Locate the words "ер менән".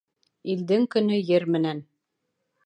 1.27-1.85